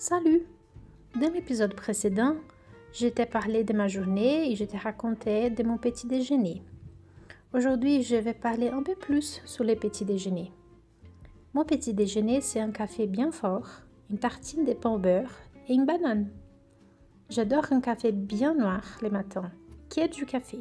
Salut 0.00 0.46
Dans 1.20 1.32
l'épisode 1.32 1.74
précédent, 1.74 2.36
je 2.92 3.08
t'ai 3.08 3.26
parlé 3.26 3.64
de 3.64 3.72
ma 3.72 3.88
journée 3.88 4.48
et 4.48 4.54
je 4.54 4.64
t'ai 4.64 4.78
raconté 4.78 5.50
de 5.50 5.64
mon 5.64 5.76
petit 5.76 6.06
déjeuner. 6.06 6.62
Aujourd'hui, 7.52 8.04
je 8.04 8.14
vais 8.14 8.32
parler 8.32 8.68
un 8.68 8.84
peu 8.84 8.94
plus 8.94 9.42
sur 9.44 9.64
les 9.64 9.74
petits 9.74 10.04
déjeuners. 10.04 10.52
Mon 11.52 11.64
petit 11.64 11.94
déjeuner, 11.94 12.40
c'est 12.40 12.60
un 12.60 12.70
café 12.70 13.08
bien 13.08 13.32
fort, 13.32 13.66
une 14.08 14.18
tartine 14.18 14.64
de 14.64 14.72
pain 14.72 14.90
au 14.90 14.98
beurre 14.98 15.34
et 15.66 15.74
une 15.74 15.84
banane. 15.84 16.30
J'adore 17.28 17.72
un 17.72 17.80
café 17.80 18.12
bien 18.12 18.54
noir 18.54 18.84
le 19.02 19.10
matin, 19.10 19.50
qui 19.88 19.98
est 19.98 20.14
du 20.14 20.26
café. 20.26 20.60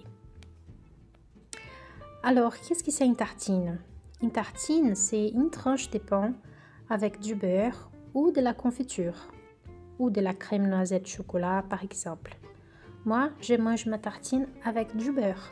Alors, 2.24 2.56
qu'est-ce 2.58 2.84
que 2.84 2.90
c'est 2.90 3.06
une 3.06 3.16
tartine? 3.16 3.78
Une 4.20 4.32
tartine, 4.32 4.96
c'est 4.96 5.28
une 5.28 5.52
tranche 5.52 5.92
de 5.92 6.00
pain 6.00 6.34
avec 6.90 7.20
du 7.20 7.36
beurre 7.36 7.92
ou 8.18 8.32
de 8.32 8.42
la 8.42 8.56
confiture 8.56 9.28
ou 10.00 10.10
de 10.10 10.22
la 10.22 10.34
crème 10.34 10.68
noisette 10.68 11.06
chocolat 11.06 11.64
par 11.70 11.84
exemple. 11.84 12.36
Moi, 13.06 13.30
je 13.42 13.54
mange 13.54 13.86
ma 13.86 14.00
tartine 14.00 14.48
avec 14.66 14.98
du 14.98 15.12
beurre. 15.12 15.52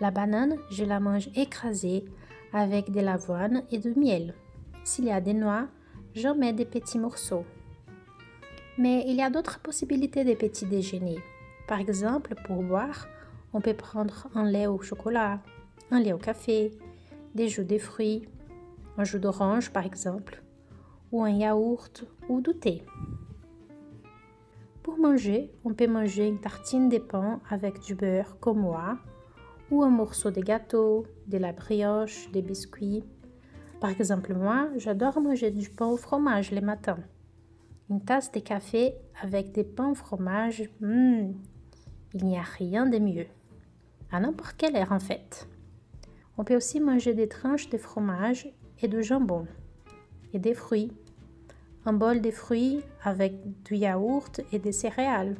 La 0.00 0.10
banane, 0.10 0.56
je 0.72 0.84
la 0.84 0.98
mange 0.98 1.30
écrasée 1.36 2.04
avec 2.52 2.90
de 2.90 3.00
l'avoine 3.00 3.62
et 3.70 3.78
du 3.78 3.94
miel. 3.94 4.34
S'il 4.82 5.04
y 5.04 5.12
a 5.12 5.20
des 5.20 5.34
noix, 5.34 5.68
j'en 6.16 6.34
mets 6.34 6.52
des 6.52 6.64
petits 6.64 6.98
morceaux. 6.98 7.44
Mais 8.76 9.04
il 9.06 9.14
y 9.14 9.22
a 9.22 9.30
d'autres 9.30 9.60
possibilités 9.60 10.24
de 10.24 10.34
petits 10.34 10.66
déjeuners. 10.66 11.22
Par 11.68 11.78
exemple, 11.78 12.34
pour 12.44 12.60
boire, 12.64 13.06
on 13.52 13.60
peut 13.60 13.76
prendre 13.76 14.26
un 14.34 14.50
lait 14.50 14.66
au 14.66 14.80
chocolat, 14.80 15.40
un 15.92 16.00
lait 16.00 16.12
au 16.12 16.18
café, 16.18 16.72
des 17.36 17.46
jus 17.46 17.64
de 17.64 17.78
fruits, 17.78 18.26
un 18.98 19.04
jus 19.04 19.20
d'orange 19.20 19.70
par 19.70 19.86
exemple, 19.86 20.42
ou 21.12 21.22
un 21.22 21.30
yaourt 21.30 22.04
ou 22.28 22.40
du 22.40 22.54
thé. 22.54 22.82
Pour 24.82 24.98
manger, 24.98 25.52
on 25.64 25.74
peut 25.74 25.86
manger 25.86 26.26
une 26.26 26.40
tartine 26.40 26.88
de 26.88 26.98
pain 26.98 27.40
avec 27.48 27.80
du 27.80 27.94
beurre 27.94 28.38
comme 28.40 28.60
moi, 28.60 28.98
ou 29.70 29.82
un 29.82 29.90
morceau 29.90 30.30
de 30.30 30.40
gâteau, 30.40 31.06
de 31.28 31.38
la 31.38 31.52
brioche, 31.52 32.30
des 32.32 32.42
biscuits. 32.42 33.04
Par 33.80 33.90
exemple, 33.90 34.34
moi, 34.34 34.68
j'adore 34.76 35.20
manger 35.20 35.50
du 35.50 35.68
pain 35.68 35.86
au 35.86 35.96
fromage 35.96 36.50
le 36.50 36.60
matin. 36.60 36.98
Une 37.90 38.00
tasse 38.00 38.32
de 38.32 38.40
café 38.40 38.94
avec 39.22 39.52
des 39.52 39.64
pains 39.64 39.90
au 39.90 39.94
fromage, 39.94 40.68
hmm, 40.80 41.32
il 42.14 42.24
n'y 42.24 42.38
a 42.38 42.42
rien 42.42 42.86
de 42.86 42.98
mieux. 42.98 43.26
À 44.10 44.20
n'importe 44.20 44.56
quelle 44.56 44.76
heure 44.76 44.92
en 44.92 45.00
fait. 45.00 45.48
On 46.38 46.44
peut 46.44 46.56
aussi 46.56 46.80
manger 46.80 47.14
des 47.14 47.28
tranches 47.28 47.68
de 47.68 47.78
fromage 47.78 48.52
et 48.80 48.88
de 48.88 49.00
jambon 49.00 49.46
et 50.32 50.38
des 50.38 50.54
fruits 50.54 50.92
un 51.84 51.92
bol 51.92 52.20
de 52.20 52.30
fruits 52.30 52.82
avec 53.02 53.62
du 53.64 53.76
yaourt 53.76 54.40
et 54.52 54.58
des 54.58 54.72
céréales. 54.72 55.36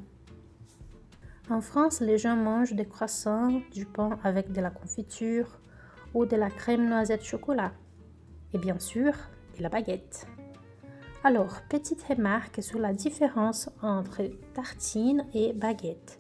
En 1.51 1.61
France, 1.61 2.01
les 2.01 2.19
gens 2.19 2.37
mangent 2.37 2.75
des 2.75 2.87
croissants, 2.87 3.61
du 3.73 3.85
pain 3.85 4.19
avec 4.25 4.53
de 4.53 4.61
la 4.61 4.71
confiture 4.71 5.61
ou 6.15 6.27
de 6.27 6.37
la 6.37 6.51
crème 6.51 6.89
noisette 6.89 7.25
chocolat. 7.25 7.73
Et 8.53 8.59
bien 8.59 8.79
sûr, 8.79 9.13
de 9.57 9.63
la 9.63 9.69
baguette. 9.69 10.27
Alors, 11.25 11.61
petite 11.69 12.03
remarque 12.03 12.63
sur 12.63 12.79
la 12.79 12.93
différence 12.93 13.71
entre 13.81 14.23
tartine 14.55 15.25
et 15.35 15.53
baguette. 15.53 16.19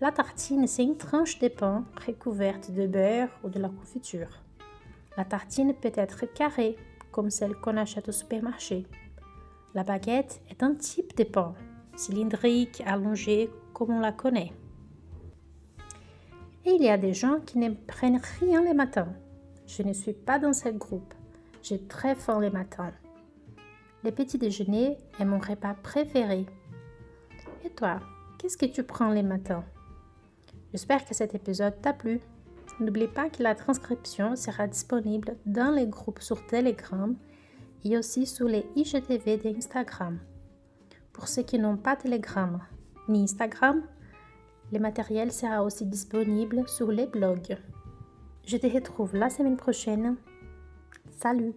La 0.00 0.12
tartine, 0.12 0.66
c'est 0.66 0.84
une 0.84 0.96
tranche 0.96 1.38
de 1.40 1.48
pain 1.48 1.84
recouverte 2.06 2.70
de 2.70 2.86
beurre 2.86 3.28
ou 3.42 3.48
de 3.48 3.58
la 3.58 3.68
confiture. 3.68 4.30
La 5.16 5.24
tartine 5.24 5.74
peut 5.74 5.92
être 5.94 6.26
carrée, 6.32 6.76
comme 7.10 7.30
celle 7.30 7.54
qu'on 7.56 7.76
achète 7.76 8.08
au 8.08 8.12
supermarché. 8.12 8.86
La 9.72 9.84
baguette 9.84 10.42
est 10.50 10.64
un 10.64 10.74
type 10.74 11.16
de 11.16 11.22
pain, 11.22 11.54
cylindrique, 11.94 12.82
allongé, 12.86 13.50
comme 13.72 13.90
on 13.90 14.00
la 14.00 14.10
connaît. 14.10 14.52
Et 16.64 16.72
il 16.72 16.82
y 16.82 16.88
a 16.88 16.98
des 16.98 17.14
gens 17.14 17.38
qui 17.46 17.58
ne 17.58 17.70
prennent 17.70 18.20
rien 18.40 18.64
les 18.64 18.74
matins. 18.74 19.12
Je 19.68 19.84
ne 19.84 19.92
suis 19.92 20.12
pas 20.12 20.40
dans 20.40 20.52
ce 20.52 20.70
groupe. 20.70 21.14
J'ai 21.62 21.78
très 21.86 22.16
faim 22.16 22.40
les 22.40 22.50
matins. 22.50 22.92
Les 24.02 24.10
petits 24.10 24.38
déjeuners 24.38 24.98
est 25.20 25.24
mon 25.24 25.38
repas 25.38 25.74
préféré. 25.74 26.46
Et 27.64 27.70
toi, 27.70 28.00
qu'est-ce 28.38 28.56
que 28.56 28.66
tu 28.66 28.82
prends 28.82 29.10
les 29.10 29.22
matins 29.22 29.64
J'espère 30.72 31.04
que 31.04 31.14
cet 31.14 31.34
épisode 31.34 31.80
t'a 31.80 31.92
plu. 31.92 32.20
N'oublie 32.80 33.08
pas 33.08 33.28
que 33.28 33.42
la 33.42 33.54
transcription 33.54 34.34
sera 34.34 34.66
disponible 34.66 35.36
dans 35.46 35.70
les 35.70 35.86
groupes 35.86 36.22
sur 36.22 36.44
Telegram 36.46 37.14
et 37.84 37.96
aussi 37.96 38.26
sur 38.26 38.46
les 38.46 38.66
IGTV 38.76 39.38
d'Instagram. 39.38 40.18
Pour 41.12 41.28
ceux 41.28 41.42
qui 41.42 41.58
n'ont 41.58 41.76
pas 41.76 41.96
Telegram 41.96 42.60
ni 43.08 43.24
Instagram, 43.24 43.82
le 44.72 44.78
matériel 44.78 45.32
sera 45.32 45.64
aussi 45.64 45.84
disponible 45.84 46.68
sur 46.68 46.90
les 46.90 47.06
blogs. 47.06 47.56
Je 48.46 48.56
te 48.56 48.66
retrouve 48.66 49.16
la 49.16 49.30
semaine 49.30 49.56
prochaine. 49.56 50.16
Salut 51.18 51.54